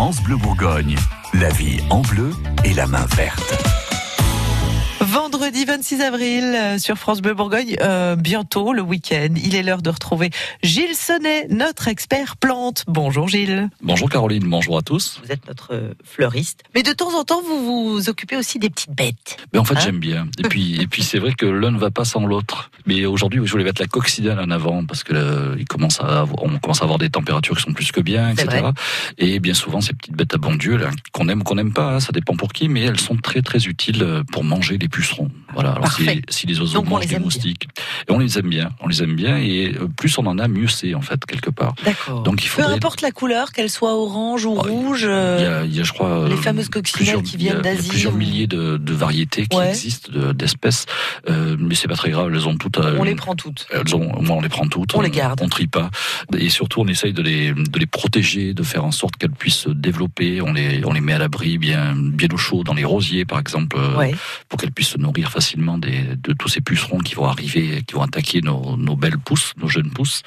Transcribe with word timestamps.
France 0.00 0.22
Bleu 0.22 0.36
Bourgogne, 0.36 0.96
la 1.34 1.50
vie 1.50 1.78
en 1.90 2.00
bleu 2.00 2.32
et 2.64 2.72
la 2.72 2.86
main 2.86 3.04
verte. 3.16 3.79
Vendredi 5.50 5.64
26 5.64 6.00
avril 6.02 6.44
euh, 6.44 6.78
sur 6.78 6.96
France 6.96 7.20
Bleu 7.20 7.34
Bourgogne, 7.34 7.74
euh, 7.80 8.14
bientôt 8.14 8.72
le 8.72 8.82
week-end. 8.82 9.30
Il 9.34 9.56
est 9.56 9.64
l'heure 9.64 9.82
de 9.82 9.90
retrouver 9.90 10.30
Gilles 10.62 10.94
Sonnet, 10.94 11.48
notre 11.50 11.88
expert 11.88 12.36
plante. 12.36 12.84
Bonjour 12.86 13.26
Gilles. 13.26 13.68
Bonjour 13.82 14.08
Caroline, 14.08 14.44
bonjour 14.46 14.78
à 14.78 14.82
tous. 14.82 15.20
Vous 15.24 15.32
êtes 15.32 15.48
notre 15.48 15.74
euh, 15.74 15.94
fleuriste. 16.04 16.62
Mais 16.76 16.84
de 16.84 16.92
temps 16.92 17.18
en 17.18 17.24
temps, 17.24 17.42
vous 17.42 17.64
vous 17.94 18.08
occupez 18.08 18.36
aussi 18.36 18.60
des 18.60 18.70
petites 18.70 18.94
bêtes. 18.94 19.38
Mais 19.52 19.58
en 19.58 19.64
fait, 19.64 19.74
Hein 19.74 19.80
j'aime 19.82 19.98
bien. 19.98 20.28
Et 20.38 20.44
puis, 20.44 20.80
et 20.80 20.86
puis 20.86 21.02
c'est 21.02 21.18
vrai 21.18 21.32
que 21.32 21.46
l'un 21.46 21.72
ne 21.72 21.78
va 21.78 21.90
pas 21.90 22.04
sans 22.04 22.24
l'autre. 22.26 22.70
Mais 22.86 23.04
aujourd'hui, 23.06 23.40
je 23.44 23.50
voulais 23.50 23.64
mettre 23.64 23.82
la 23.82 23.88
coccinelle 23.88 24.38
en 24.38 24.52
avant 24.52 24.84
parce 24.86 25.02
que 25.02 25.14
euh, 25.14 25.56
il 25.58 25.64
commence 25.64 25.98
à 26.00 26.20
avoir- 26.20 26.44
on 26.44 26.60
commence 26.60 26.80
à 26.80 26.84
avoir 26.84 26.98
des 27.00 27.10
températures 27.10 27.56
qui 27.56 27.62
sont 27.64 27.72
plus 27.72 27.90
que 27.90 28.00
bien, 28.00 28.30
etc. 28.30 28.46
vrai. 28.60 28.72
Et 29.18 29.40
bien 29.40 29.54
souvent, 29.54 29.80
ces 29.80 29.94
petites 29.94 30.14
bêtes 30.14 30.32
à 30.32 30.38
bon 30.38 30.54
Dieu, 30.54 30.76
là, 30.76 30.90
qu'on 31.10 31.28
aime 31.28 31.40
ou 31.40 31.44
qu'on 31.44 31.56
n'aime 31.56 31.72
pas, 31.72 31.94
hein, 31.96 31.98
ça 32.00 32.12
dépend 32.12 32.36
pour 32.36 32.52
qui, 32.52 32.68
mais 32.68 32.82
elles 32.82 33.00
sont 33.00 33.16
très 33.16 33.42
très 33.42 33.64
utiles 33.66 34.22
pour 34.30 34.44
manger 34.44 34.78
les 34.78 34.88
pucerons. 34.88 35.28
Voilà. 35.54 35.70
Alors 35.72 35.90
si, 35.92 36.04
Parfait. 36.04 36.22
si 36.28 36.46
les 36.46 36.60
oiseaux 36.60 36.74
Donc, 36.74 36.86
on 36.86 36.90
mangent 36.90 37.02
les 37.02 37.08
des 37.08 37.18
moustiques, 37.18 37.68
et 38.08 38.12
on 38.12 38.18
les 38.18 38.38
aime 38.38 38.48
bien, 38.48 38.70
on 38.80 38.88
les 38.88 39.02
aime 39.02 39.14
bien, 39.14 39.36
et 39.38 39.74
euh, 39.74 39.88
plus 39.96 40.16
on 40.18 40.26
en 40.26 40.38
a, 40.38 40.48
mieux 40.48 40.68
c'est 40.68 40.94
en 40.94 41.00
fait 41.00 41.24
quelque 41.26 41.50
part. 41.50 41.74
D'accord. 41.84 42.22
Donc 42.22 42.44
il 42.44 42.48
Peu 42.50 42.62
importe 42.64 43.00
la 43.02 43.10
couleur, 43.10 43.52
qu'elle 43.52 43.70
soit 43.70 43.94
orange 43.94 44.44
ou 44.44 44.54
Oh, 44.56 44.62
rouge. 44.62 45.02
Il 45.02 45.06
y, 45.06 45.08
euh, 45.10 45.62
a, 45.62 45.64
il 45.64 45.74
y 45.74 45.80
a, 45.80 45.82
je 45.84 45.92
crois, 45.92 46.28
les 46.28 46.34
euh, 46.34 46.36
fameuses 46.36 46.68
coccinelles 46.68 47.22
qui 47.22 47.36
viennent 47.36 47.60
il 47.62 47.66
y 47.66 47.70
a 47.70 47.74
d'Asie 47.74 47.88
plusieurs 47.88 48.14
ou- 48.14 48.16
milliers 48.16 48.46
de, 48.46 48.76
de 48.76 48.92
variétés 48.92 49.46
qui 49.46 49.56
Ouais. 49.56 49.68
existent, 49.68 50.10
de- 50.12 50.32
d'espèces, 50.32 50.86
euh, 51.28 51.56
mais 51.58 51.74
c'est 51.74 51.88
pas 51.88 51.96
très 51.96 52.10
grave. 52.10 52.30
Elles 52.32 52.46
ont 52.48 52.56
toutes. 52.56 52.78
On 52.78 53.02
les 53.02 53.14
prend 53.14 53.34
toutes. 53.34 53.66
Elles 53.72 53.94
ont, 53.96 54.12
au 54.14 54.22
moins 54.22 54.36
on 54.36 54.40
les 54.40 54.48
prend 54.48 54.66
toutes. 54.68 54.94
On 54.94 55.00
les 55.00 55.10
garde. 55.10 55.40
On 55.42 55.48
trie 55.48 55.66
pas. 55.66 55.90
Et 56.38 56.48
surtout, 56.48 56.80
on 56.80 56.86
essaye 56.88 57.12
de 57.12 57.22
les, 57.22 57.52
de 57.52 57.78
les 57.78 57.86
protéger, 57.86 58.54
de 58.54 58.62
faire 58.62 58.84
en 58.84 58.92
sorte 58.92 59.16
qu'elles 59.16 59.30
puissent 59.32 59.56
se 59.60 59.70
développer. 59.70 60.40
On 60.42 60.52
les, 60.52 60.84
on 60.84 60.92
les 60.92 61.00
met 61.00 61.12
à 61.14 61.18
l'abri, 61.18 61.58
bien, 61.58 61.94
bien 61.96 62.28
au 62.32 62.36
chaud, 62.36 62.62
dans 62.64 62.74
les 62.74 62.84
rosiers, 62.84 63.24
par 63.24 63.38
exemple, 63.38 63.76
Ouais. 63.96 64.14
pour 64.48 64.58
qu'elles 64.60 64.72
puissent 64.72 64.90
se 64.90 64.98
nourrir 64.98 65.30
facilement 65.30 65.39
des, 65.78 66.16
de 66.16 66.32
tous 66.32 66.48
ces 66.48 66.60
pucerons 66.60 66.98
qui 66.98 67.14
vont 67.14 67.26
arriver, 67.26 67.82
qui 67.86 67.94
vont 67.94 68.02
attaquer 68.02 68.40
nos, 68.40 68.76
nos 68.76 68.96
belles 68.96 69.18
pousses, 69.18 69.54
nos 69.56 69.68
jeunes 69.68 69.90
pousses. 69.90 70.22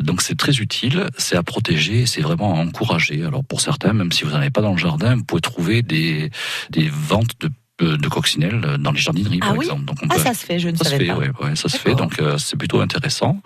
Donc 0.00 0.22
c'est 0.22 0.36
très 0.36 0.56
utile, 0.58 1.08
c'est 1.16 1.36
à 1.36 1.42
protéger, 1.42 2.06
c'est 2.06 2.22
vraiment 2.22 2.56
à 2.56 2.58
encourager. 2.58 3.24
Alors 3.24 3.44
pour 3.44 3.60
certains, 3.60 3.92
même 3.92 4.12
si 4.12 4.24
vous 4.24 4.30
n'en 4.30 4.36
avez 4.36 4.50
pas 4.50 4.62
dans 4.62 4.72
le 4.72 4.78
jardin, 4.78 5.16
vous 5.16 5.24
pouvez 5.24 5.40
trouver 5.40 5.82
des, 5.82 6.30
des 6.70 6.88
ventes 6.88 7.40
de 7.40 7.50
de 7.80 8.08
coccinelles 8.08 8.60
dans 8.80 8.92
les 8.92 8.98
jardineries, 9.00 9.38
Ah 9.42 9.46
par 9.48 9.56
oui 9.56 9.64
exemple. 9.66 9.84
Donc 9.84 9.98
on 10.02 10.06
Ah, 10.10 10.14
peut 10.16 10.20
ça 10.20 10.34
se 10.34 10.44
fait, 10.44 10.58
je 10.58 10.68
ne 10.68 10.76
ça 10.76 10.84
se 10.84 10.90
savais 10.90 11.06
fait, 11.06 11.12
pas. 11.12 11.18
ouais, 11.18 11.30
ouais, 11.42 11.56
ça 11.56 11.68
se 11.68 11.76
fait. 11.76 11.94
Donc 11.94 12.18
euh, 12.20 12.36
c'est 12.38 12.56
plutôt 12.56 12.80
intéressant. 12.80 13.40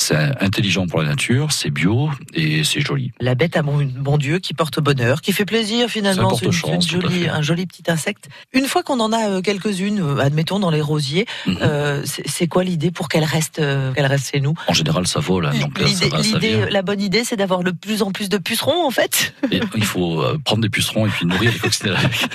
C'est 0.00 0.14
intelligent 0.40 0.86
pour 0.86 1.02
la 1.02 1.08
nature, 1.08 1.50
c'est 1.50 1.70
bio 1.70 2.08
et 2.32 2.62
c'est 2.62 2.80
joli. 2.80 3.10
La 3.20 3.34
bête 3.34 3.56
à 3.56 3.62
bon, 3.62 3.84
bon 3.98 4.16
Dieu 4.16 4.38
qui 4.38 4.54
porte 4.54 4.78
bonheur, 4.80 5.20
qui 5.22 5.32
fait 5.32 5.44
plaisir 5.44 5.88
finalement. 5.88 6.36
Fait. 6.36 7.28
un 7.28 7.42
joli 7.42 7.66
petit 7.66 7.82
insecte. 7.90 8.28
Une 8.52 8.66
fois 8.66 8.82
qu'on 8.84 9.00
en 9.00 9.12
a 9.12 9.28
euh, 9.28 9.40
quelques-unes, 9.42 10.00
euh, 10.00 10.18
admettons 10.20 10.60
dans 10.60 10.70
les 10.70 10.80
rosiers, 10.80 11.26
Mhm. 11.46 11.58
euh, 11.62 12.02
c'est 12.04 12.28
c'est 12.28 12.46
quoi 12.46 12.62
l'idée 12.62 12.90
pour 12.92 13.08
qu'elles 13.08 13.24
restent, 13.24 13.58
euh, 13.58 13.92
qu'elles 13.92 14.06
restent 14.06 14.30
chez 14.32 14.40
nous? 14.40 14.54
En 14.68 14.72
général, 14.72 15.06
ça 15.08 15.18
vole, 15.20 15.46
hein, 15.46 15.52
donc 15.60 15.78
euh, 15.80 15.86
ça 15.86 15.88
L'idée, 16.04 16.08
va, 16.08 16.22
ça 16.22 16.38
l'idée- 16.38 16.56
vient. 16.56 16.66
la 16.70 16.82
bonne 16.82 17.00
idée, 17.00 17.24
c'est 17.24 17.36
d'avoir 17.36 17.64
de 17.64 17.72
plus 17.72 18.02
en 18.02 18.12
plus 18.12 18.28
de 18.28 18.38
pucerons 18.38 18.86
en 18.86 18.90
fait. 18.90 19.34
Et 19.50 19.60
il 19.76 19.84
faut 19.84 20.22
euh, 20.22 20.38
prendre 20.44 20.62
des 20.62 20.68
pucerons 20.70 21.06
et 21.06 21.10
puis 21.10 21.26
nourrir 21.26 21.52
les 21.52 21.58
coccinelles 21.64 21.96
avec. 21.96 22.28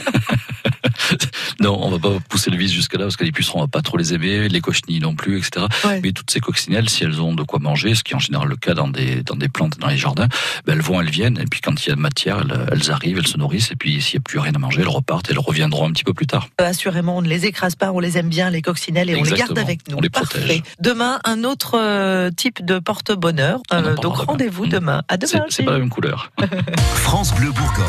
Non, 1.64 1.80
on 1.81 1.89
va 1.89 2.00
pas 2.00 2.19
pousser 2.30 2.52
le 2.52 2.58
vice 2.58 2.72
jusque 2.72 2.94
là 2.94 3.06
parce 3.06 3.17
que 3.17 3.23
les 3.23 3.31
pucerons 3.31 3.59
on 3.59 3.64
va 3.64 3.67
pas 3.67 3.81
trop 3.81 3.97
les 3.97 4.14
aimer, 4.14 4.50
les 4.50 4.61
cochenilles 4.61 5.00
non 5.00 5.16
plus, 5.16 5.38
etc. 5.38 5.66
Ouais. 5.86 6.00
Mais 6.03 6.11
toutes 6.11 6.31
ces 6.31 6.39
coccinelles, 6.39 6.89
si 6.89 7.03
elles 7.03 7.22
ont 7.22 7.33
de 7.33 7.44
quoi 7.44 7.59
manger, 7.59 7.95
ce 7.95 8.03
qui 8.03 8.14
est 8.14 8.16
en 8.16 8.20
général 8.20 8.47
le 8.47 8.55
cas 8.55 8.73
dans 8.73 8.88
des 8.88 9.23
dans 9.23 9.36
des 9.36 9.50
plantes 9.50 9.78
dans 9.80 9.88
les 9.88 9.97
jardins, 9.97 10.28
ben 10.66 10.73
elles 10.73 10.81
vont, 10.81 11.02
elles 11.02 11.09
viennent 11.09 11.39
et 11.39 11.45
puis 11.45 11.61
quand 11.61 11.86
il 11.86 11.89
y 11.89 11.92
a 11.92 11.95
de 11.95 12.02
matière, 12.02 12.39
elles, 12.42 12.67
elles 12.72 12.92
arrivent, 12.92 13.17
elles 13.17 13.28
se 13.28 13.38
nourrissent 13.38 13.72
et 13.72 13.75
puis 13.75 14.02
s'il 14.02 14.16
y 14.16 14.17
a 14.17 14.22
plus 14.22 14.39
rien 14.39 14.53
à 14.53 14.59
manger, 14.59 14.81
elles 14.81 14.88
repartent, 14.88 15.30
et 15.30 15.33
elles 15.33 15.39
reviendront 15.39 15.88
un 15.88 15.92
petit 15.92 16.03
peu 16.03 16.14
plus 16.14 16.28
tard. 16.28 16.47
Assurément, 16.58 17.17
on 17.17 17.22
ne 17.22 17.28
les 17.28 17.45
écrase 17.45 17.75
pas, 17.75 17.92
on 17.92 18.00
les 18.00 18.17
aime 18.17 18.30
bien, 18.30 18.50
les 18.50 18.61
coccinelles, 18.61 19.09
et 19.09 19.16
on 19.16 19.23
les 19.23 19.31
garde 19.31 19.58
avec 19.58 19.88
nous. 19.89 19.98
On 19.98 20.02
les 20.02 20.09
Parfait. 20.09 20.39
protège. 20.39 20.64
Demain, 20.80 21.20
un 21.23 21.43
autre 21.43 21.77
euh, 21.80 22.30
type 22.32 22.64
de 22.64 22.80
porte-bonheur. 22.80 23.61
Euh, 23.73 23.95
donc 23.95 24.17
rendez-vous 24.17 24.67
demain. 24.67 25.04
À 25.08 25.17
demain. 25.17 25.45
c'est 25.49 25.64
pas 25.64 25.73
la 25.73 25.80
même 25.80 25.89
couleur. 25.89 26.32
France 26.95 27.33
Bleu 27.36 27.52
Bourgogne. 27.52 27.83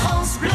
France 0.00 0.38
Bleu. 0.40 0.50